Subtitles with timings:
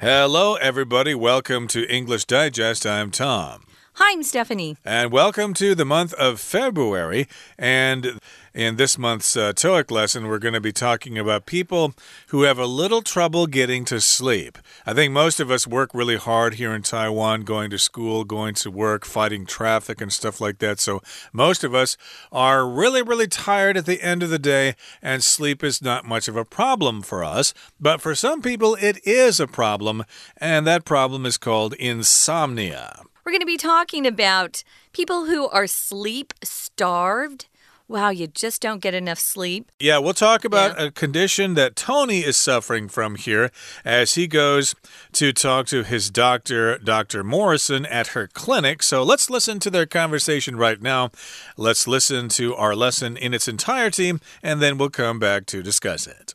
[0.00, 1.12] Hello, everybody.
[1.12, 2.86] Welcome to English Digest.
[2.86, 3.64] I'm Tom.
[4.00, 4.76] Hi, I'm Stephanie.
[4.84, 7.26] And welcome to the month of February.
[7.58, 8.20] And
[8.54, 11.94] in this month's uh, TOEIC lesson, we're going to be talking about people
[12.28, 14.56] who have a little trouble getting to sleep.
[14.86, 18.54] I think most of us work really hard here in Taiwan, going to school, going
[18.54, 20.78] to work, fighting traffic, and stuff like that.
[20.78, 21.96] So most of us
[22.30, 26.28] are really, really tired at the end of the day, and sleep is not much
[26.28, 27.52] of a problem for us.
[27.80, 30.04] But for some people, it is a problem,
[30.36, 33.02] and that problem is called insomnia.
[33.28, 34.64] We're going to be talking about
[34.94, 37.44] people who are sleep starved
[37.86, 39.70] wow, you just don't get enough sleep.
[39.80, 40.86] Yeah, we'll talk about yeah.
[40.86, 43.50] a condition that Tony is suffering from here
[43.84, 44.74] as he goes
[45.12, 47.22] to talk to his doctor, Dr.
[47.24, 48.82] Morrison, at her clinic.
[48.82, 51.10] So let's listen to their conversation right now.
[51.56, 56.06] Let's listen to our lesson in its entirety, and then we'll come back to discuss
[56.06, 56.34] it.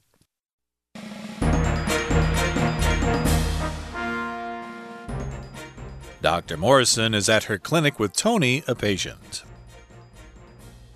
[6.24, 6.56] Dr.
[6.56, 9.44] Morrison is at her clinic with Tony, a patient.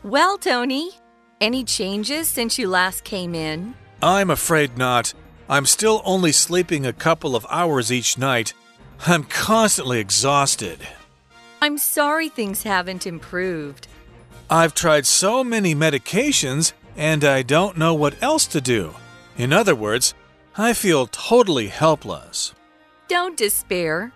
[0.02, 0.92] Well, Tony,
[1.42, 3.74] any changes since you last came in?
[4.02, 5.14] I'm afraid not.
[5.50, 8.54] I'm still only sleeping a couple of hours each night.
[9.06, 10.80] I'm constantly exhausted.
[11.62, 13.90] I'm sorry things haven't improved.
[14.50, 18.96] I've tried so many medications, and I don't know what else to do.
[19.38, 20.14] In other words,
[20.58, 22.54] I feel totally helpless.
[23.10, 24.14] Don't despair.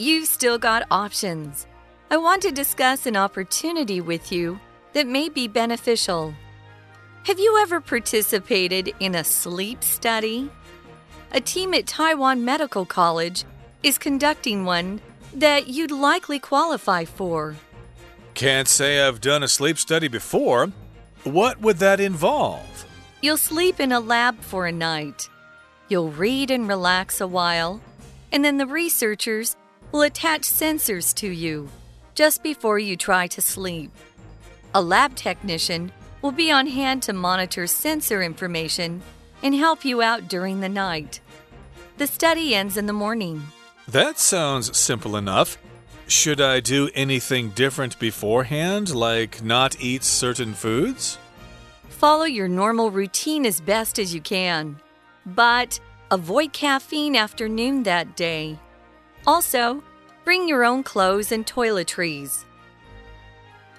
[0.00, 1.66] You've still got options.
[2.08, 4.60] I want to discuss an opportunity with you
[4.92, 6.34] that may be beneficial.
[7.24, 10.52] Have you ever participated in a sleep study?
[11.32, 13.42] A team at Taiwan Medical College
[13.82, 15.00] is conducting one
[15.34, 17.56] that you'd likely qualify for.
[18.34, 20.70] Can't say I've done a sleep study before.
[21.24, 22.86] What would that involve?
[23.20, 25.28] You'll sleep in a lab for a night.
[25.88, 27.80] You'll read and relax a while,
[28.30, 29.56] and then the researchers
[29.92, 31.68] will attach sensors to you
[32.14, 33.90] just before you try to sleep.
[34.74, 39.02] A lab technician will be on hand to monitor sensor information
[39.42, 41.20] and help you out during the night.
[41.96, 43.42] The study ends in the morning.
[43.86, 45.58] That sounds simple enough.
[46.08, 51.18] Should I do anything different beforehand, like not eat certain foods?
[51.88, 54.78] Follow your normal routine as best as you can,
[55.26, 58.58] but avoid caffeine after noon that day.
[59.26, 59.82] Also,
[60.24, 62.44] bring your own clothes and toiletries.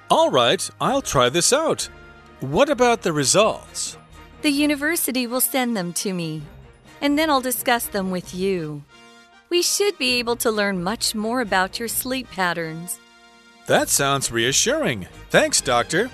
[0.09, 1.89] All right, I'll try this out.
[2.39, 3.97] What about the results?
[4.41, 6.41] The university will send them to me,
[7.01, 8.83] and then I'll discuss them with you.
[9.49, 12.99] We should be able to learn much more about your sleep patterns.
[13.67, 15.07] That sounds reassuring.
[15.29, 16.09] Thanks, Doctor.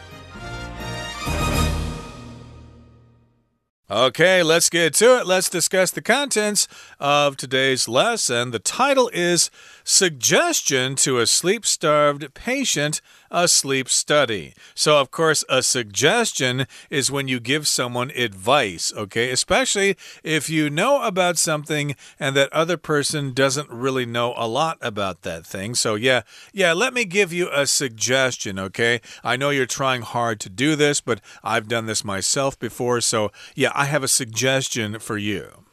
[3.89, 5.27] Okay, let's get to it.
[5.27, 6.67] Let's discuss the contents
[6.99, 8.49] of today's lesson.
[8.49, 9.51] The title is
[9.87, 13.01] Suggestion to a Sleep Starved Patient
[13.35, 14.53] a sleep study.
[14.73, 19.29] So, of course, a suggestion is when you give someone advice, okay?
[19.29, 24.77] Especially if you know about something and that other person doesn't really know a lot
[24.81, 25.75] about that thing.
[25.75, 26.21] So, yeah,
[26.53, 29.01] yeah, let me give you a suggestion, okay?
[29.21, 33.01] I know you're trying hard to do this, but I've done this myself before.
[33.01, 35.64] So, yeah, I have a suggestion for you.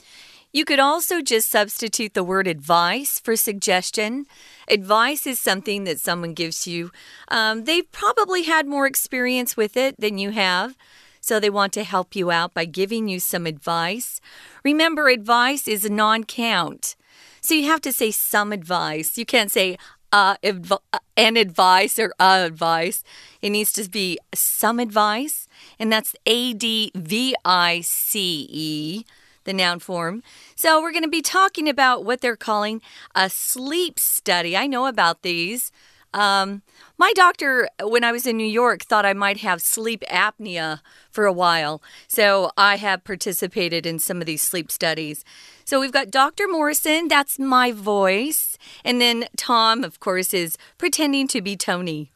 [0.53, 4.27] You could also just substitute the word advice for suggestion.
[4.69, 6.93] Advice is something that someone gives you.
[7.29, 10.77] Um, they've probably had more experience with it than you have.
[11.23, 14.21] So they want to help you out by giving you some advice.
[14.63, 16.97] Remember, advice is a non count.
[17.41, 19.17] So you have to say some advice.
[19.17, 19.79] You can't say
[20.13, 20.73] uh, adv
[21.17, 23.03] an advice or advice.
[23.41, 25.49] It needs to be some advice,
[25.79, 29.05] and that's A D V I C E
[29.45, 30.23] the noun form.
[30.55, 32.81] So, we're going to be talking about what they're calling
[33.15, 34.57] a sleep study.
[34.57, 35.73] I know about these.
[36.15, 36.63] Um,
[36.99, 41.25] my doctor, when I was in New York, thought I might have sleep apnea for
[41.25, 41.83] a while.
[42.07, 45.25] So I have participated in some of these sleep studies.
[45.65, 46.49] So we've got Dr.
[46.49, 48.59] Morrison, that's my voice.
[48.85, 52.13] And then Tom, of course, is pretending to be Tony.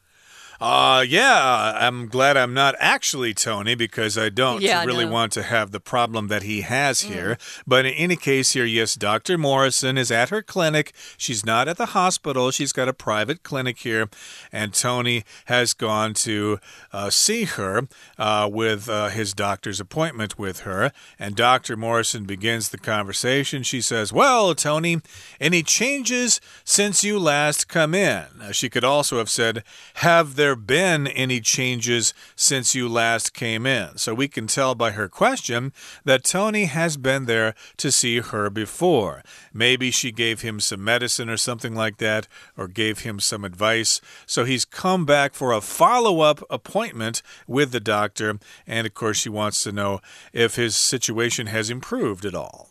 [0.59, 5.11] Uh, yeah, I'm glad I'm not actually Tony because I don't yeah, really no.
[5.11, 7.07] want to have the problem that he has mm.
[7.13, 7.31] here.
[7.35, 7.63] Mm.
[7.67, 9.37] But in any case, here, yes, Dr.
[9.37, 10.93] Morrison is at her clinic.
[11.17, 14.09] She's not at the hospital, she's got a private clinic here.
[14.51, 16.59] And Tony has gone to
[16.91, 17.87] uh, see her
[18.17, 20.91] uh, with uh, his doctor's appointment with her.
[21.19, 21.77] And Dr.
[21.77, 23.61] Morrison begins the conversation.
[23.61, 25.01] She says, Well, Tony,
[25.39, 28.25] any changes since you last come in?
[28.51, 29.63] She could also have said,
[29.95, 33.97] Have there there been any changes since you last came in?
[33.97, 35.73] So we can tell by her question
[36.05, 39.23] that Tony has been there to see her before.
[39.53, 43.99] Maybe she gave him some medicine or something like that, or gave him some advice.
[44.25, 48.39] So he's come back for a follow up appointment with the doctor.
[48.65, 49.99] And of course, she wants to know
[50.31, 52.69] if his situation has improved at all.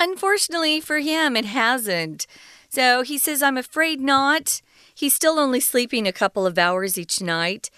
[0.00, 2.26] Unfortunately for him, it hasn't.
[2.68, 4.60] So he says, I'm afraid not.
[4.94, 7.70] He's still only sleeping a couple of hours each night.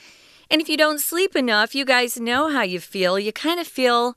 [0.51, 3.19] And if you don't sleep enough, you guys know how you feel.
[3.19, 4.17] You kind of feel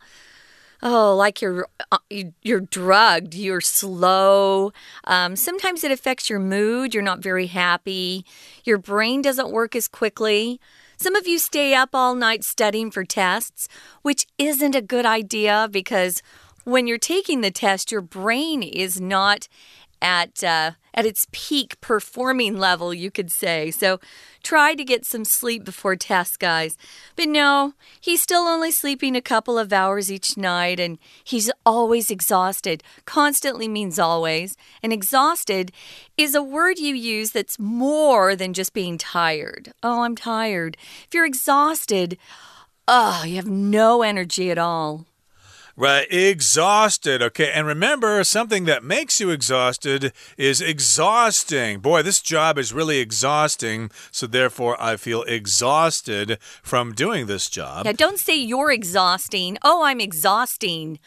[0.84, 1.98] oh like you're uh,
[2.42, 4.72] you're drugged you're slow
[5.06, 8.26] um, sometimes it affects your mood you're not very happy
[8.64, 10.60] your brain doesn't work as quickly
[10.98, 13.68] some of you stay up all night studying for tests
[14.02, 16.22] which isn't a good idea because
[16.64, 19.48] when you're taking the test your brain is not
[20.02, 23.72] at uh, at its peak performing level, you could say.
[23.72, 24.00] So
[24.44, 26.78] try to get some sleep before test, guys.
[27.16, 32.12] But no, he's still only sleeping a couple of hours each night, and he's always
[32.12, 32.84] exhausted.
[33.06, 34.58] Constantly means always.
[34.84, 35.72] And exhausted
[36.18, 39.72] is a word you use that's more than just being tired.
[39.82, 40.76] Oh, I'm tired.
[41.08, 42.18] If you're exhausted,
[42.88, 45.06] oh, you have no energy at all.
[45.82, 47.24] Right, exhausted.
[47.24, 51.80] Okay, and remember, something that makes you exhausted is exhausting.
[51.80, 57.88] Boy, this job is really exhausting, so therefore I feel exhausted from doing this job.
[57.88, 59.58] Yeah, don't say you're exhausting.
[59.64, 61.00] Oh, I'm exhausting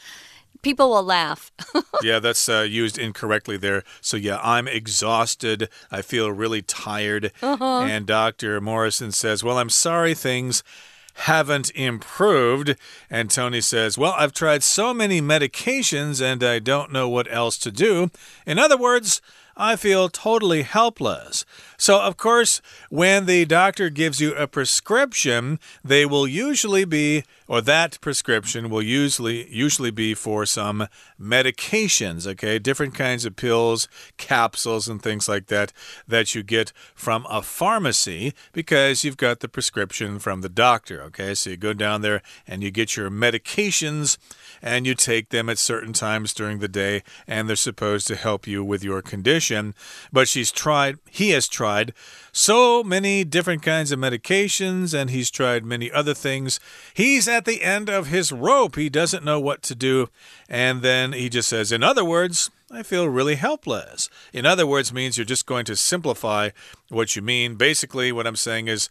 [0.62, 1.52] people will laugh.
[2.02, 3.84] yeah, that's uh, used incorrectly there.
[4.00, 5.68] So, yeah, I'm exhausted.
[5.92, 7.26] I feel really tired.
[7.42, 7.96] Uh -huh.
[7.96, 8.60] And Dr.
[8.60, 10.64] Morrison says, Well, I'm sorry things
[11.14, 12.76] haven't improved.
[13.10, 17.58] And Tony says, Well, I've tried so many medications and I don't know what else
[17.58, 18.10] to do.
[18.46, 19.20] In other words,
[19.56, 21.44] I feel totally helpless.
[21.76, 27.60] So, of course, when the doctor gives you a prescription, they will usually be, or
[27.60, 30.88] that prescription will usually usually be for some
[31.20, 32.58] medications, okay?
[32.58, 35.72] Different kinds of pills, capsules, and things like that
[36.06, 41.34] that you get from a pharmacy because you've got the prescription from the doctor, okay?
[41.34, 44.18] So you go down there and you get your medications
[44.62, 48.46] and you take them at certain times during the day, and they're supposed to help
[48.46, 49.74] you with your condition.
[50.10, 51.92] But she's tried, he has tried
[52.36, 56.58] so many different kinds of medications, and he's tried many other things.
[56.92, 58.74] He's at the end of his rope.
[58.74, 60.08] He doesn't know what to do.
[60.48, 64.10] And then he just says, in other words, I feel really helpless.
[64.32, 66.50] In other words, means you're just going to simplify
[66.88, 67.54] what you mean.
[67.54, 68.88] Basically, what I'm saying is,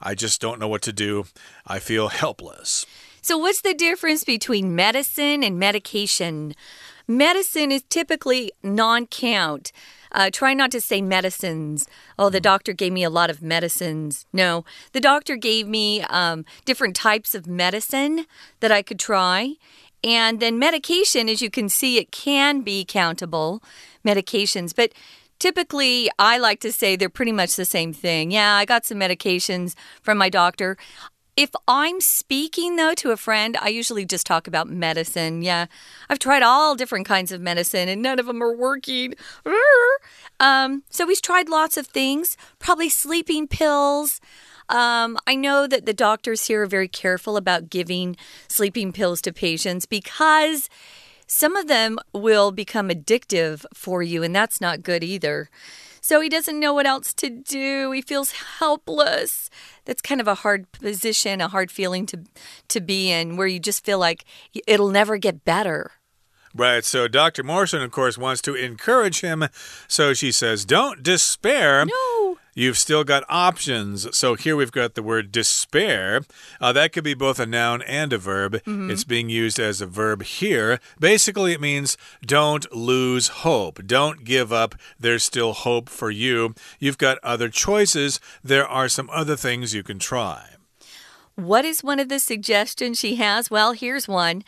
[0.00, 1.24] I just don't know what to do.
[1.66, 2.86] I feel helpless.
[3.22, 6.54] So, what's the difference between medicine and medication?
[7.08, 9.72] Medicine is typically non count.
[10.14, 11.86] Uh, try not to say medicines.
[12.18, 14.24] Oh, the doctor gave me a lot of medicines.
[14.32, 18.24] No, the doctor gave me um, different types of medicine
[18.60, 19.56] that I could try.
[20.04, 23.62] And then medication, as you can see, it can be countable
[24.04, 24.74] medications.
[24.74, 24.92] But
[25.38, 28.30] typically I like to say they're pretty much the same thing.
[28.30, 30.76] Yeah, I got some medications from my doctor.
[31.36, 35.42] If I'm speaking, though, to a friend, I usually just talk about medicine.
[35.42, 35.66] Yeah,
[36.08, 39.14] I've tried all different kinds of medicine and none of them are working.
[40.38, 44.20] Um, so he's tried lots of things, probably sleeping pills.
[44.68, 48.16] Um, I know that the doctors here are very careful about giving
[48.48, 50.68] sleeping pills to patients because
[51.26, 55.50] some of them will become addictive for you, and that's not good either.
[56.04, 57.90] So he doesn't know what else to do.
[57.92, 59.48] He feels helpless.
[59.86, 62.24] That's kind of a hard position, a hard feeling to
[62.68, 64.26] to be in where you just feel like
[64.66, 65.92] it'll never get better.
[66.54, 66.84] Right.
[66.84, 67.42] So Dr.
[67.42, 69.46] Morrison, of course, wants to encourage him.
[69.88, 71.86] So she says, Don't despair.
[71.86, 74.16] No you've still got options.
[74.16, 76.22] So here we've got the word despair.
[76.60, 78.62] Uh, that could be both a noun and a verb.
[78.64, 78.90] Mm -hmm.
[78.90, 80.78] It's being used as a verb here.
[80.98, 81.96] Basically, it means
[82.26, 83.82] don't lose hope.
[83.86, 84.74] Don't give up.
[85.00, 86.54] There's still hope for you.
[86.78, 88.20] You've got other choices.
[88.48, 90.54] There are some other things you can try.
[91.36, 93.50] What is one of the suggestions she has?
[93.50, 94.44] Well, here's one.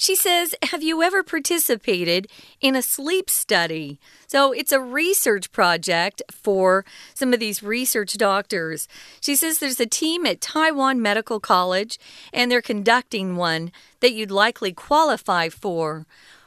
[0.00, 2.26] She says, Have you ever participated
[2.58, 4.00] in a sleep study?
[4.26, 8.88] So it's a research project for some of these research doctors.
[9.20, 11.98] She says there's a team at Taiwan Medical College,
[12.32, 16.06] and they're conducting one that you'd likely qualify for.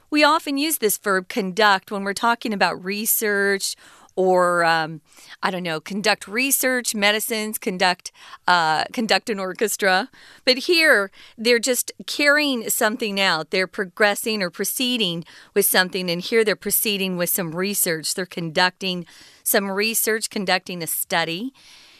[0.09, 3.75] We often use this verb conduct when we're talking about research
[4.15, 5.01] or um,
[5.41, 8.11] I don't know, conduct research, medicines, conduct
[8.47, 10.09] uh, conduct an orchestra.
[10.45, 13.51] But here, they're just carrying something out.
[13.51, 18.13] They're progressing or proceeding with something, and here they're proceeding with some research.
[18.13, 19.05] They're conducting
[19.43, 21.53] some research, conducting a study.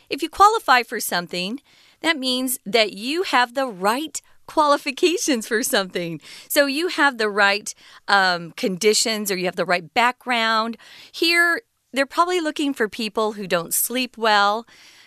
[0.10, 1.60] if you qualify for something,
[2.02, 6.22] that means that you have the right qualifications for something.
[6.50, 7.74] So you have the right
[8.08, 10.78] um, conditions or you have the right background.
[11.12, 11.62] Here,
[11.94, 14.66] they're probably looking for people who don't sleep well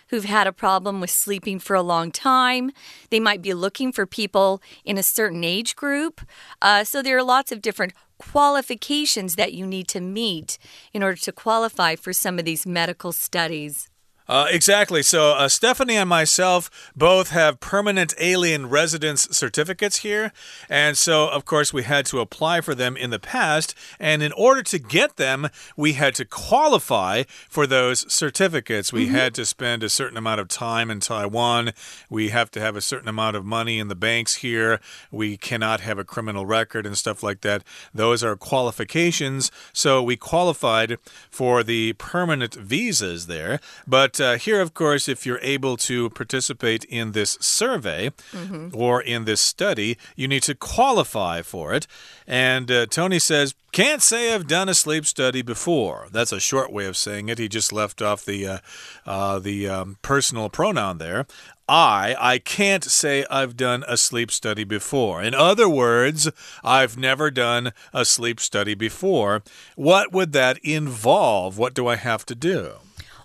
[0.09, 2.71] who've had a problem with sleeping for a long time.
[3.09, 6.21] They might be looking for people in a certain age group.
[6.61, 10.57] Uh, so there are lots of different qualifications that you need to meet
[10.93, 13.89] in order to qualify for some of these medical studies.
[14.27, 15.01] Uh, exactly.
[15.01, 20.33] So, uh, Stephanie and myself both have permanent alien residence certificates here.
[20.69, 23.73] And so, of course, we had to apply for them in the past.
[23.99, 28.91] And in order to get them, we had to qualify for those certificates.
[28.91, 29.19] We mm -hmm.
[29.19, 31.71] had to spend a certain amount of time in Taiwan.
[32.09, 34.79] We have to have a certain amount of money in the banks here.
[35.09, 37.63] We cannot have a criminal record and stuff like that.
[37.95, 39.51] Those are qualifications.
[39.73, 40.97] So, we qualified
[41.29, 43.59] for the permanent visas there.
[43.85, 48.69] But uh, here, of course, if you're able to participate in this survey mm -hmm.
[48.73, 51.87] or in this study, you need to qualify for it.
[52.27, 56.07] And uh, Tony says, can't say I've done a sleep study before.
[56.11, 57.37] That's a short way of saying it.
[57.37, 58.57] He just left off the uh,
[59.05, 61.25] uh, the um, personal pronoun there.
[61.69, 65.21] I, I can't say I've done a sleep study before.
[65.21, 66.31] In other words,
[66.63, 69.43] I've never done a sleep study before.
[69.75, 71.57] What would that involve?
[71.57, 72.77] What do I have to do?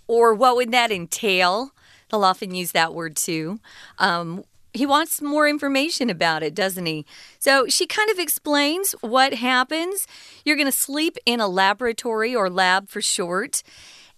[0.06, 1.73] Or what would that entail?
[2.11, 3.61] He'll often use that word too.
[3.99, 4.44] Um,
[4.75, 7.04] he wants more information about it, doesn't he?
[7.38, 10.06] So she kind of explains what happens.
[10.44, 13.62] You're going to sleep in a laboratory or lab for short,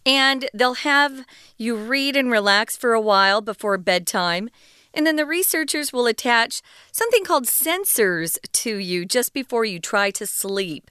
[0.07, 1.25] and they'll have
[1.57, 4.49] you read and relax for a while before bedtime.
[4.93, 6.63] And then the researchers will attach
[6.93, 10.89] something called sensors to you just before you try to sleep.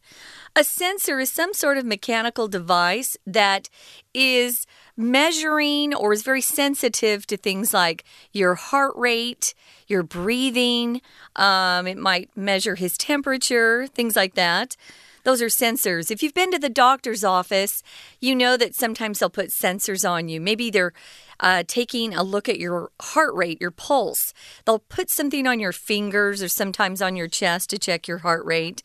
[0.57, 3.69] A sensor is some sort of mechanical device that
[4.13, 9.53] is measuring or is very sensitive to things like your heart rate,
[9.87, 11.01] your breathing.
[11.35, 14.75] Um, it might measure his temperature, things like that.
[15.23, 16.11] Those are sensors.
[16.11, 17.81] If you've been to the doctor's office,
[18.19, 20.41] you know that sometimes they'll put sensors on you.
[20.41, 20.93] Maybe they're
[21.39, 24.33] uh, taking a look at your heart rate, your pulse.
[24.65, 28.45] They'll put something on your fingers or sometimes on your chest to check your heart
[28.45, 28.83] rate.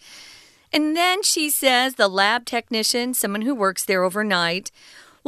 [0.72, 4.70] And then she says the lab technician, someone who works there overnight,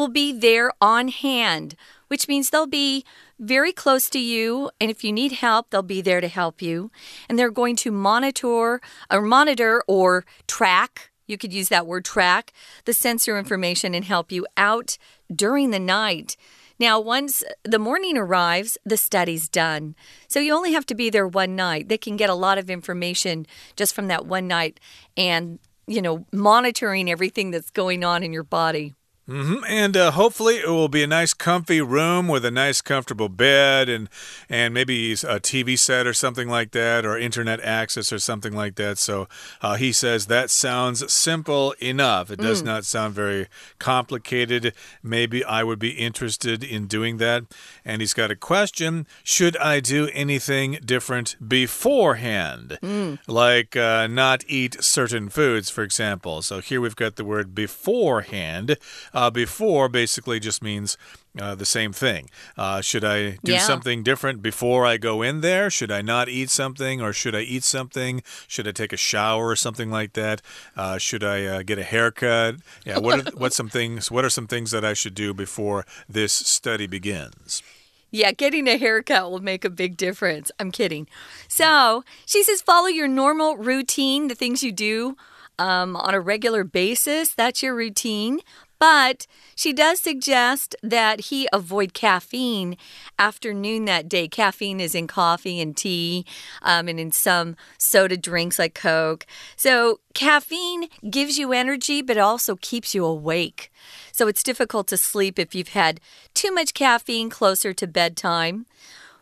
[0.01, 1.77] will be there on hand,
[2.09, 3.05] which means they'll be
[3.39, 4.71] very close to you.
[4.81, 6.91] And if you need help, they'll be there to help you.
[7.29, 8.81] And they're going to monitor
[9.11, 11.11] or monitor or track.
[11.27, 12.53] You could use that word track
[12.87, 14.97] the sensor information and help you out
[15.33, 16.37] during the night.
[16.79, 19.95] Now, once the morning arrives, the study's done.
[20.29, 21.91] So you only have to be there one night.
[21.91, 24.81] They can get a lot of information just from that one night
[25.15, 28.95] and, you know, monitoring everything that's going on in your body.
[29.31, 29.63] Mm -hmm.
[29.69, 33.89] And uh, hopefully it will be a nice, comfy room with a nice, comfortable bed
[33.89, 34.09] and
[34.49, 38.75] and maybe a TV set or something like that, or internet access or something like
[38.75, 38.99] that.
[38.99, 39.29] So
[39.63, 42.33] uh, he says that sounds simple enough.
[42.33, 42.67] It does mm.
[42.67, 43.47] not sound very
[43.79, 44.75] complicated.
[45.03, 47.43] Maybe I would be interested in doing that.
[47.85, 53.19] And he's got a question: Should I do anything different beforehand, mm.
[53.27, 56.43] like uh, not eat certain foods, for example?
[56.43, 58.77] So here we've got the word beforehand
[59.21, 60.97] uh, before basically just means
[61.39, 62.31] uh, the same thing.
[62.57, 63.59] Uh, should I do yeah.
[63.59, 65.69] something different before I go in there?
[65.69, 68.23] Should I not eat something, or should I eat something?
[68.49, 70.41] Should I take a shower or something like that?
[70.75, 72.57] Uh, should I uh, get a haircut?
[72.87, 72.99] Yeah.
[72.99, 74.11] What are, what's some things?
[74.11, 77.63] What are some things that I should do before this study begins?
[78.11, 80.51] Yeah, getting a haircut will make a big difference.
[80.59, 81.07] I'm kidding.
[81.47, 85.17] So she says, follow your normal routine, the things you do
[85.59, 87.35] um, on a regular basis.
[87.35, 88.41] That's your routine.
[88.81, 92.79] But she does suggest that he avoid caffeine
[93.19, 94.27] after noon that day.
[94.27, 96.25] Caffeine is in coffee and tea
[96.63, 99.27] um, and in some soda drinks like Coke.
[99.55, 103.71] So, caffeine gives you energy, but also keeps you awake.
[104.13, 106.01] So, it's difficult to sleep if you've had
[106.33, 108.65] too much caffeine closer to bedtime.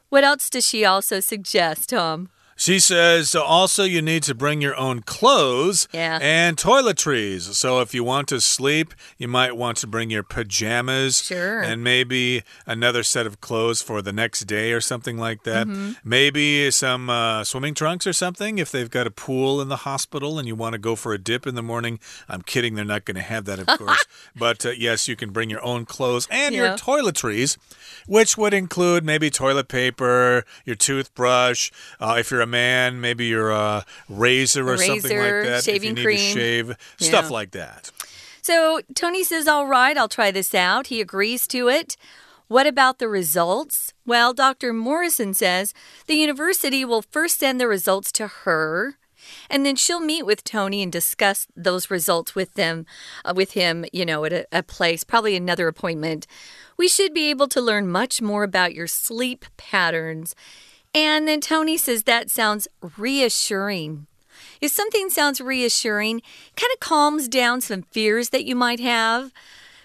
[0.08, 2.30] What else does she also suggest, Tom?
[2.58, 6.18] She says also you need to bring your own clothes yeah.
[6.20, 7.42] and toiletries.
[7.54, 11.60] So if you want to sleep, you might want to bring your pajamas sure.
[11.60, 15.68] and maybe another set of clothes for the next day or something like that.
[15.68, 15.96] Mm -hmm.
[16.02, 20.38] Maybe some uh, swimming trunks or something if they've got a pool in the hospital
[20.38, 22.00] and you want to go for a dip in the morning.
[22.28, 24.04] I'm kidding, they're not going to have that, of course.
[24.34, 26.62] but uh, yes, you can bring your own clothes and yeah.
[26.62, 27.56] your toiletries,
[28.06, 31.70] which would include maybe toilet paper, your toothbrush.
[32.00, 35.64] Uh, if you're a man, maybe your uh, razor or razor, something like that.
[35.64, 36.16] Shaving if you cream.
[36.16, 36.74] to shave, yeah.
[37.08, 37.90] stuff like that.
[38.42, 40.86] So Tony says, All right, I'll try this out.
[40.88, 41.96] He agrees to it.
[42.48, 43.92] What about the results?
[44.06, 44.72] Well, Dr.
[44.72, 45.74] Morrison says
[46.06, 48.96] the university will first send the results to her.
[49.50, 52.86] And then she'll meet with Tony and discuss those results with them,
[53.24, 56.26] uh, with him, you know, at a, a place, probably another appointment.
[56.78, 60.34] We should be able to learn much more about your sleep patterns.
[60.94, 64.06] And then Tony says that sounds reassuring.
[64.60, 66.22] If something sounds reassuring,
[66.56, 69.32] kind of calms down some fears that you might have.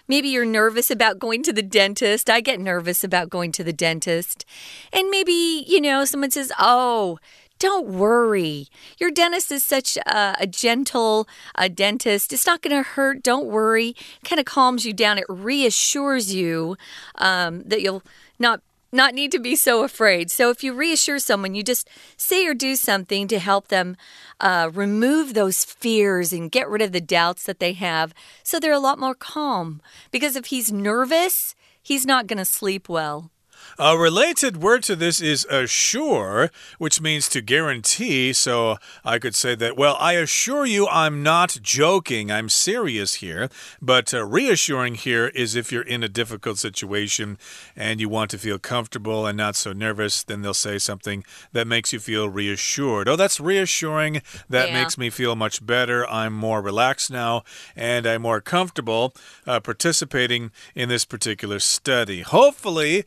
[0.06, 2.28] Maybe you're nervous about going to the dentist.
[2.28, 4.44] I get nervous about going to the dentist.
[4.92, 7.18] And maybe, you know, someone says, Oh,
[7.58, 8.66] don't worry.
[8.98, 12.32] Your dentist is such a, a gentle a dentist.
[12.32, 13.22] It's not going to hurt.
[13.22, 13.94] Don't worry.
[14.24, 15.18] Kind of calms you down.
[15.18, 16.76] It reassures you
[17.14, 18.02] um, that you'll
[18.38, 18.60] not
[18.94, 20.30] not need to be so afraid.
[20.30, 23.96] So if you reassure someone, you just say or do something to help them
[24.40, 28.72] uh, remove those fears and get rid of the doubts that they have so they're
[28.72, 29.82] a lot more calm.
[30.10, 33.30] Because if he's nervous, he's not going to sleep well.
[33.78, 38.32] A related word to this is assure, which means to guarantee.
[38.32, 42.30] So I could say that, well, I assure you I'm not joking.
[42.30, 43.48] I'm serious here.
[43.82, 47.38] But uh, reassuring here is if you're in a difficult situation
[47.74, 51.66] and you want to feel comfortable and not so nervous, then they'll say something that
[51.66, 53.08] makes you feel reassured.
[53.08, 54.22] Oh, that's reassuring.
[54.48, 54.74] That yeah.
[54.74, 56.08] makes me feel much better.
[56.08, 57.42] I'm more relaxed now
[57.74, 59.14] and I'm more comfortable
[59.46, 62.22] uh, participating in this particular study.
[62.22, 63.04] Hopefully,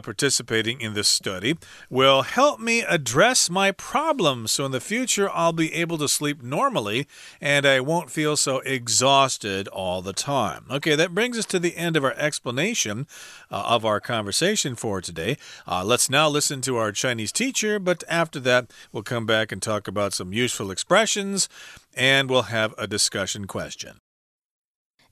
[0.00, 1.56] uh, participating in this study
[1.88, 4.52] will help me address my problems.
[4.52, 7.06] So in the future, I'll be able to sleep normally
[7.40, 10.64] and I won't feel so exhausted all the time.
[10.70, 13.06] Okay, that brings us to the end of our explanation
[13.50, 15.36] uh, of our conversation for today.
[15.66, 19.60] Uh, let's now listen to our Chinese teacher, but after that, we'll come back and
[19.62, 21.48] talk about some useful expressions
[21.94, 24.00] and we'll have a discussion question.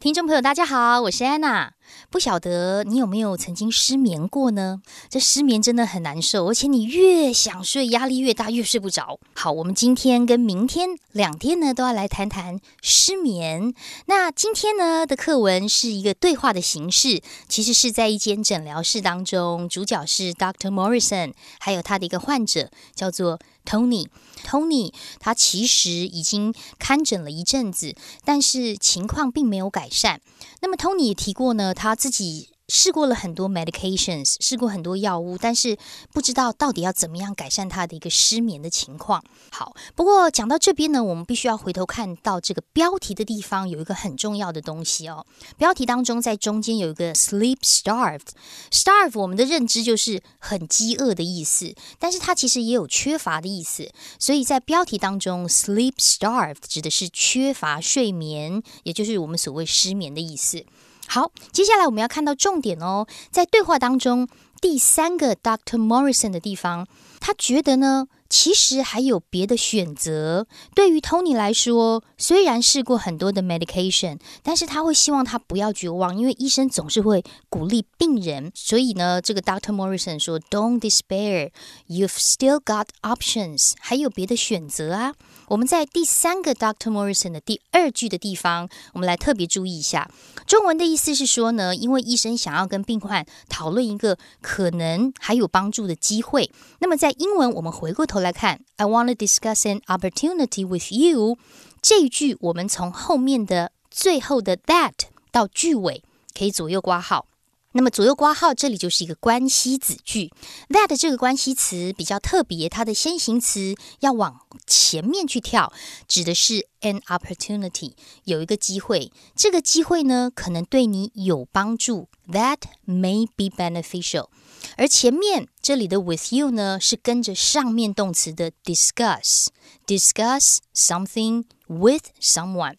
[0.01, 1.73] 听众朋友，大家好，我是安娜。
[2.09, 4.81] 不晓得你有没有曾经失眠过呢？
[5.11, 9.19] 这失眠真的很难受，而且你越想睡，压力越大，越睡不着。
[9.35, 13.75] 好，我们今天跟明天两天呢，都要来谈谈失眠。
[14.07, 20.71] 那今天呢的课文是一个对话的形式，其实是在一间诊疗室当中，主角是 Dr.
[20.71, 23.41] Morrison，还有他的一个患者叫做。
[23.69, 24.07] Tony。
[24.45, 30.21] Tony 他其实已经看诊了一阵子，但是情况并没有改善。
[30.61, 32.51] 那么 Tony 也提过呢，他自己。
[32.69, 35.77] 试过了很多 medications，试过很多药物，但是
[36.13, 39.25] 不知道到底要怎么样改善他的一个失眠的情况。
[39.51, 45.25] 好，不过讲到这边呢，我们必须要回头看到这个标题的地方有一个很重要的东西哦。
[45.57, 53.91] 标题当中在中间有一个 sleep starved，starve 我们的认知就是很饥饿的意思，但是它其实也有缺乏的意思。
[54.19, 60.67] 所以在标题当中，sleep starved 指的是缺乏睡眠，也就是我们所谓失眠的意思。
[61.09, 64.29] 好，接下来我们要看到重点哦，在对话当中，
[64.61, 65.79] 第三个 Dr.
[65.79, 66.87] Morrison 的地方，
[67.19, 68.07] 他觉得呢。
[68.31, 70.47] 其实还有别的选择。
[70.75, 78.53] 对于 Tony 来说，虽然试过很多的 medication，但是他会希望他不要绝望，因为医生总是会鼓励病人。
[78.55, 79.73] 所以呢，这个 Dr.
[79.75, 81.53] Morrison 说：“Don't despair,
[81.89, 85.15] you've still got options，还有别的选择啊。”
[85.49, 90.11] 我们在第三个 Doctor Morrison 的第二句的地方，我们来特别注意一下。
[90.47, 96.51] 中文的意思是说呢，因为医生想要跟病患讨论一个可能还有帮助的机会。
[96.81, 98.19] 那么在英文，我们回过头。
[98.19, 101.39] 来看，I want to discuss an opportunity with you。
[101.81, 104.93] 这一句我们从后面的最后的 that
[105.31, 106.03] 到句尾
[106.37, 107.27] 可以左右挂号。
[107.73, 110.33] 那么左右挂号这里就是一个关系子句。
[110.71, 115.73] that 这个关系词比较特别，它的先行词要往前面去跳，
[116.07, 117.93] 指的是 an opportunity，
[118.25, 119.13] 有一个机会。
[119.37, 122.09] 这个机会呢，可能对你有帮助。
[122.31, 124.29] That may be beneficial。
[124.77, 132.77] 而前面这里的 with you 呢，是跟着上面动词的 discuss，discuss something with someone。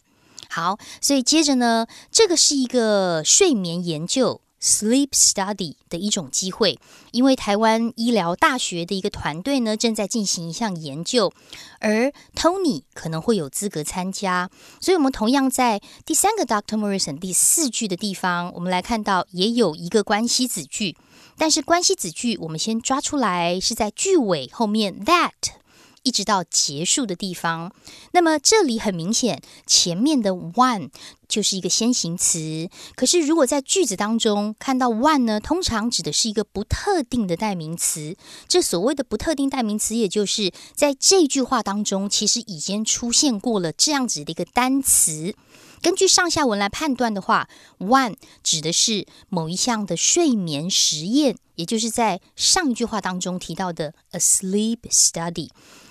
[0.48, 4.40] 好，所以接着呢，这个是一个睡眠研究。
[4.62, 6.78] Sleep study 的一种机会，
[7.12, 11.32] 因为台湾医疗大学的一个团队呢正在进行一项研究，
[11.78, 20.94] 而 Tony 可能会有资格参加，所以我们同样在第三个 Doctor Morrison 第四句的地方，我们来看到也有一个关系子句，
[21.38, 25.59] 但是关系子句我们先抓出来是在句尾后面 that。
[26.02, 27.72] 一直到结束的地方，
[28.12, 30.90] 那么这里很明显，前面的 one
[31.28, 32.68] 就是一个先行词。
[32.94, 38.16] 可是如果在句子当中看到 one 呢，通常指的是一个不特定的代名词。
[38.48, 45.34] 这所谓的不特定代名词，也就是在这句话当中，其实已经出现过了这样子的一个单词。
[45.82, 55.48] 根据上下文来判断的话，one 指的是某一项的睡眠实验，也就是在上一句话当中提到的 a sleep study。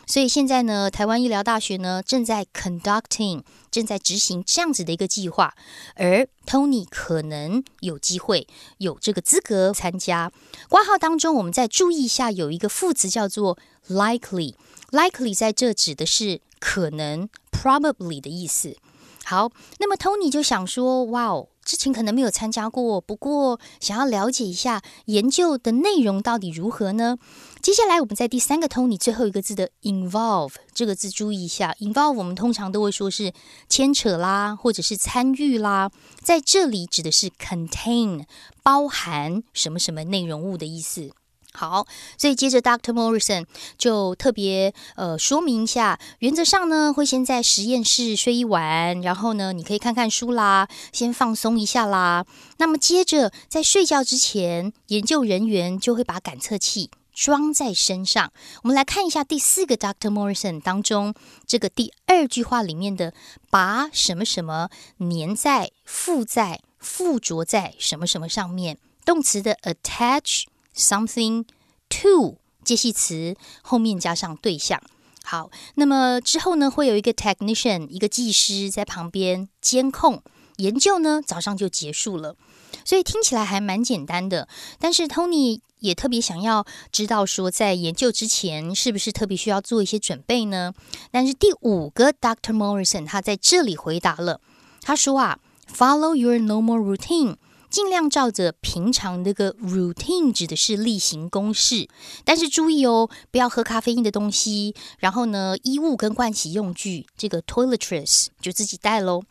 [0.10, 5.54] 所以现在呢，台湾医疗大学呢正在 conducting，正在执行这样子的一个计划，
[5.93, 8.48] 而 Tony 可能有机会
[8.80, 10.32] 有这个资格参加。
[10.67, 18.76] 挂号当中，我们再注意一下，有一个副词叫做 likely，likely 在这指的是可能 probably 的意思。
[19.24, 21.50] 好，那么 Tony 就想说，哇哦。
[21.69, 27.19] 之前可能没有参加过，不过想要了解一下研究的内容到底如何呢？
[27.62, 33.32] 接下来我们在第三个通，你最后一个字的 involve 这个字注意一下，involve 我们通常都会说是
[33.67, 35.91] 牵扯啦，或者是参与啦，
[36.23, 38.23] 在这里指的是 contain
[38.63, 41.12] 包含什么什么内容物的意思。
[41.51, 41.85] 好，
[42.17, 42.93] 所以接着 Dr.
[42.93, 43.45] Morrison
[43.77, 52.25] 就特别呃说明一下，原则上呢会先在实验室睡一晚，然后呢你可以看看书啦，先放松一下啦。
[52.57, 58.31] 那么接着在睡觉之前，研究人员就会把感测器装在身上。
[58.62, 60.09] 我们来看一下第四个 Dr.
[60.12, 61.13] Morrison 当中
[61.47, 63.13] 这个第二句话里面的
[63.49, 70.43] 把什么什么粘在、附在、附着在什么什么上面，动词的 attach。
[70.80, 71.46] Something
[71.89, 74.82] to 介系词后面加上对象。
[75.24, 80.24] 好，那么之后呢，会有一个 technician，一个技师在旁边监控
[80.58, 81.22] 研究呢。
[81.24, 82.36] 早上就结束了，
[82.86, 84.48] 所以听起来还蛮简单的。
[84.80, 90.74] 但是 Tony 也特别想要知道说，在研究之前是不是特别需要做一些准备呢？
[91.12, 92.54] 但是第五个 Dr.
[92.54, 94.42] Morrison 他在这里回答了，
[94.82, 95.39] 他说啊
[95.72, 97.36] ，Follow your normal routine。
[97.69, 101.88] 尽量照着平常那个 routine 指的是例行公事，
[102.23, 104.73] 但是注意哦，不要喝咖啡因的东西。
[104.97, 109.21] 然后呢，衣物跟盥洗用具这个 toiletries 就自己带喽。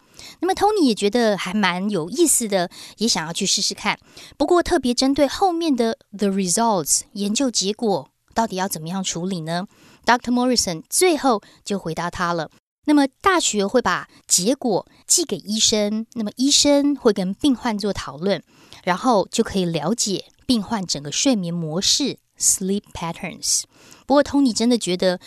[0.41, 3.99] 那么 Tony 也觉得还蛮有意思的，也想要去试试看。
[4.37, 9.67] 不过特别针对后面的 the results 研究结果，到底要怎么样处理呢
[10.05, 10.33] ？Dr.
[10.33, 12.51] Morrison 最后就回答他了。
[12.89, 18.43] 那么大学会把结果寄给医生，那么医生会跟病患做讨论，
[18.83, 23.65] 然后就可以了解病患整个睡眠模式 （sleep patterns）。
[24.07, 25.21] 不过，Tony 真的觉得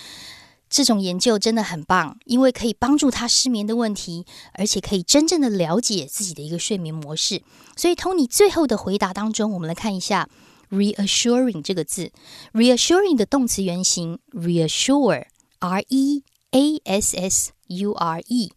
[0.72, 7.44] 这种研究真的很棒，因为可以帮助他失眠的问题，而且可以真正的了解自己的一个睡眠模式。
[7.76, 10.28] 所以，Tony 最后的回答当中，我们来看一下
[10.72, 12.12] “reassuring” 这个字
[12.54, 16.24] ，“reassuring” 的动词原形 “reassure”，R-E。
[16.52, 18.54] A s s u r e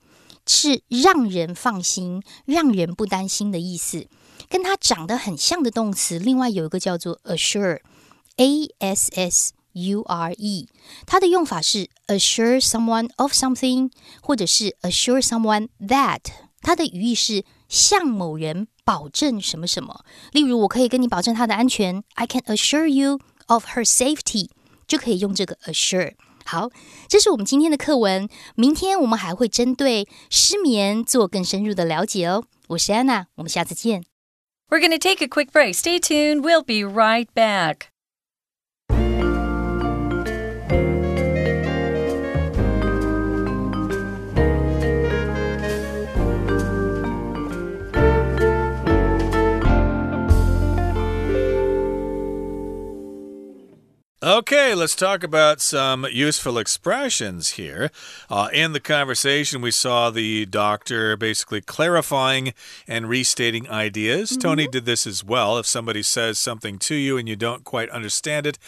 [0.46, 4.06] 是让人放心、让人不担心的意思。
[4.48, 10.68] 跟它长得很像的动词，另外有一个叫做 assure，a s s u r e，
[11.06, 16.20] 它的用法是 assure someone of something，或者是 assure someone that。
[16.60, 20.04] 它的语义是向某人保证什么什么。
[20.32, 24.50] 例如，我可以跟你保证他的安全，I can assure you of her safety，
[24.86, 26.14] 就可以用这个 assure。
[26.44, 26.70] 好，
[27.08, 28.28] 这是我们今天的课文。
[28.54, 32.44] 明天我们还会针对失眠做更深入的了解哦。
[32.68, 34.04] 我是安娜，我们下次见。
[34.68, 35.74] We're going to take a quick break.
[35.74, 36.42] Stay tuned.
[36.42, 37.93] We'll be right back.
[54.24, 57.90] Okay, let's talk about some useful expressions here.
[58.30, 62.54] Uh, in the conversation, we saw the doctor basically clarifying
[62.88, 64.30] and restating ideas.
[64.30, 64.40] Mm -hmm.
[64.40, 65.58] Tony did this as well.
[65.58, 68.58] If somebody says something to you and you don't quite understand it,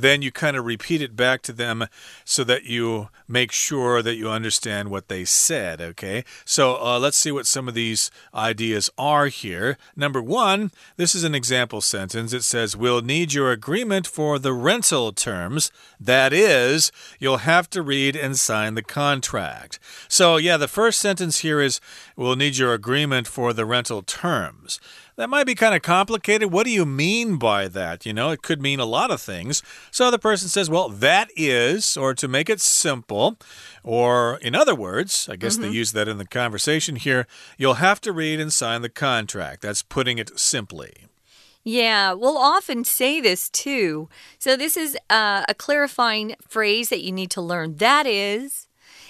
[0.00, 1.88] then you kind of repeat it back to them
[2.24, 5.80] so that you make sure that you understand what they said.
[5.80, 8.10] Okay, so uh, let's see what some of these
[8.50, 9.76] ideas are here.
[9.94, 12.36] Number one, this is an example sentence.
[12.36, 15.70] It says, We'll need your agreement for the rental terms.
[16.00, 19.78] That is, you'll have to read and sign the contract.
[20.08, 21.80] So, yeah, the first sentence here is
[22.16, 24.80] we'll need your agreement for the rental terms.
[25.16, 26.52] That might be kind of complicated.
[26.52, 28.04] What do you mean by that?
[28.04, 29.62] You know, it could mean a lot of things.
[29.90, 33.38] So the person says, well, that is, or to make it simple,
[33.82, 35.62] or in other words, I guess mm -hmm.
[35.62, 35.80] they mm-hmm.
[35.80, 39.62] use that in the conversation here, you'll have to read and sign the contract.
[39.62, 40.92] That's putting it simply.
[41.68, 44.08] Yeah, we'll often say this too.
[44.38, 47.78] So, this is uh, a clarifying phrase that you need to learn.
[47.78, 48.68] That is,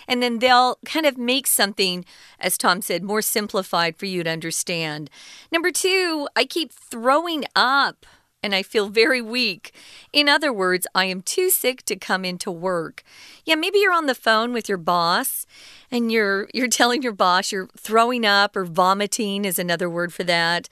[0.09, 2.07] and then they'll kind of make something,
[2.41, 5.11] as Tom said, more simplified for you to understand.
[5.53, 8.07] Number two, I keep throwing up
[8.43, 9.75] and I feel very weak.
[10.15, 13.03] In other words, I am too sick to come into work.
[13.45, 15.47] Yeah, maybe you're on the phone with your boss
[15.91, 20.25] and you're you're telling your boss you're throwing up or vomiting is another word for
[20.25, 20.71] that.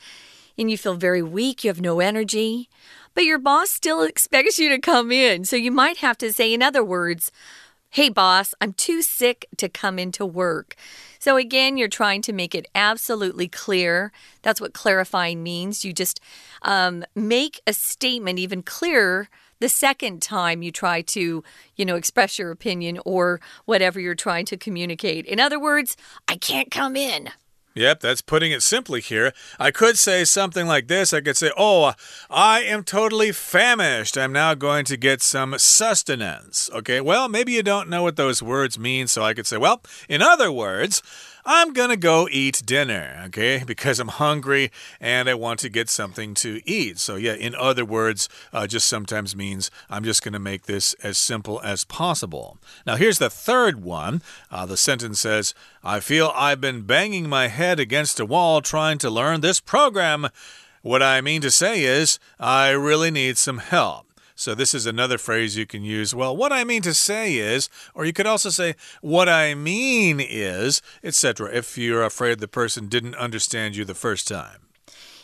[0.56, 2.68] And you feel very weak, you have no energy,
[3.14, 5.44] but your boss still expects you to come in.
[5.44, 7.32] So you might have to say in other words,
[7.94, 10.74] Hey, boss, I'm too sick to come into work.
[11.20, 14.10] So, again, you're trying to make it absolutely clear.
[14.42, 15.84] That's what clarifying means.
[15.84, 16.20] You just
[16.62, 19.28] um, make a statement even clearer
[19.60, 21.44] the second time you try to,
[21.76, 25.24] you know, express your opinion or whatever you're trying to communicate.
[25.24, 27.30] In other words, I can't come in.
[27.74, 29.32] Yep, that's putting it simply here.
[29.58, 31.12] I could say something like this.
[31.12, 31.94] I could say, Oh,
[32.30, 34.16] I am totally famished.
[34.16, 36.70] I'm now going to get some sustenance.
[36.72, 39.82] Okay, well, maybe you don't know what those words mean, so I could say, Well,
[40.08, 41.02] in other words,
[41.46, 43.62] I'm gonna go eat dinner, okay?
[43.66, 46.98] Because I'm hungry and I want to get something to eat.
[46.98, 51.18] So, yeah, in other words, uh, just sometimes means I'm just gonna make this as
[51.18, 52.56] simple as possible.
[52.86, 54.22] Now, here's the third one.
[54.50, 55.52] Uh, the sentence says,
[55.82, 60.28] I feel I've been banging my head against a wall trying to learn this program.
[60.80, 64.06] What I mean to say is, I really need some help.
[64.36, 66.12] So, this is another phrase you can use.
[66.12, 70.18] Well, what I mean to say is, or you could also say, what I mean
[70.20, 74.62] is, etc., if you're afraid the person didn't understand you the first time.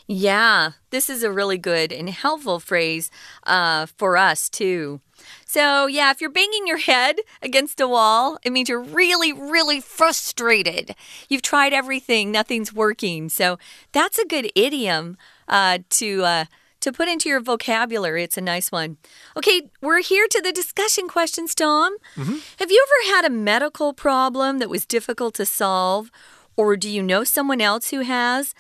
[0.07, 3.11] Yeah, this is a really good and helpful phrase
[3.44, 5.01] uh, for us, too.
[5.44, 9.81] So, yeah, if you're banging your head against a wall, it means you're really, really
[9.81, 10.94] frustrated.
[11.29, 13.29] You've tried everything, nothing's working.
[13.29, 13.59] So,
[13.90, 15.16] that's a good idiom
[15.49, 16.25] uh, to.
[16.25, 16.44] Uh,
[16.81, 18.23] to put into your vocabulary.
[18.23, 18.97] It's a nice one.
[19.37, 21.97] Okay, we're here to the discussion questions, Tom.
[22.16, 22.38] Mm -hmm.
[22.59, 26.11] Have you ever had a medical problem that was difficult to solve?
[26.57, 28.55] Or do you know someone else who has?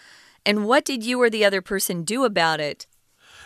[0.44, 2.86] And what did you or the other person do about it?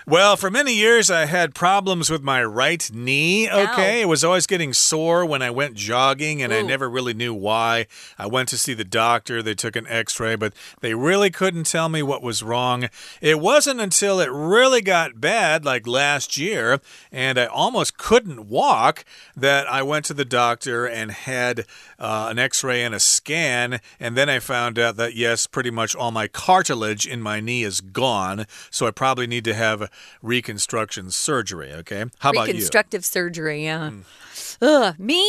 [0.06, 3.48] Well, for many years, I had problems with my right knee.
[3.48, 4.00] Okay.
[4.00, 4.02] Ow.
[4.02, 6.56] It was always getting sore when I went jogging, and Ooh.
[6.56, 7.86] I never really knew why.
[8.18, 9.42] I went to see the doctor.
[9.42, 12.90] They took an x ray, but they really couldn't tell me what was wrong.
[13.22, 19.06] It wasn't until it really got bad, like last year, and I almost couldn't walk,
[19.34, 21.60] that I went to the doctor and had
[21.98, 23.80] uh, an x ray and a scan.
[23.98, 27.62] And then I found out that, yes, pretty much all my cartilage in my knee
[27.62, 28.44] is gone.
[28.70, 29.90] So I probably need to have
[30.22, 31.72] reconstruction surgery.
[31.72, 32.04] Okay.
[32.18, 32.54] How about you?
[32.54, 33.64] Reconstructive surgery.
[33.64, 33.90] Yeah.
[33.90, 34.58] Mm.
[34.62, 35.24] Ugh, me?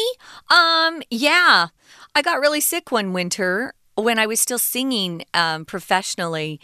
[0.50, 1.68] Um, yeah.
[2.14, 6.60] I got really sick one winter when I was still singing um, professionally,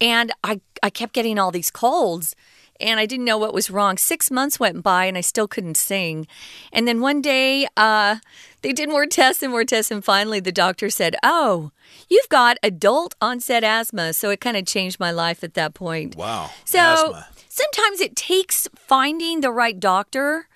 [0.00, 2.34] and I I kept getting all these colds
[2.80, 3.96] and I didn't know what was wrong.
[3.96, 6.26] Six months went by and I still couldn't sing.
[6.72, 8.16] And then one day, uh,
[8.62, 11.70] they did more tests and more tests, and finally the doctor said, Oh,
[12.08, 14.12] you've got adult onset asthma.
[14.12, 16.16] So it kind of changed my life at that point.
[16.16, 16.50] Wow.
[16.64, 17.28] So asthma.
[17.56, 20.46] Sometimes it takes finding the right doctor.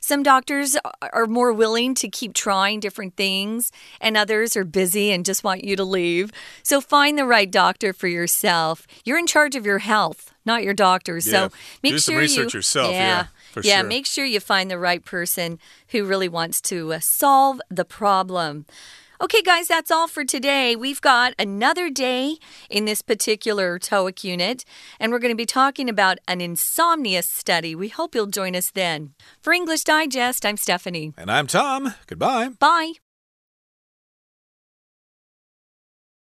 [0.00, 5.24] Some doctors are more willing to keep trying different things, and others are busy and
[5.24, 6.30] just want you to leave.
[6.62, 8.86] So find the right doctor for yourself.
[9.04, 11.14] You're in charge of your health, not your doctor.
[11.16, 11.20] Yeah.
[11.20, 11.50] So
[11.82, 12.92] make Do sure you, yourself.
[12.92, 13.26] Yeah.
[13.56, 13.88] Yeah, yeah sure.
[13.88, 18.66] make sure you find the right person who really wants to uh, solve the problem.
[19.24, 20.76] Okay, guys, that's all for today.
[20.76, 22.36] We've got another day
[22.68, 24.66] in this particular TOEIC unit,
[25.00, 27.74] and we're going to be talking about an insomnia study.
[27.74, 29.14] We hope you'll join us then.
[29.40, 31.14] For English Digest, I'm Stephanie.
[31.16, 31.94] And I'm Tom.
[32.06, 32.50] Goodbye.
[32.58, 32.92] Bye.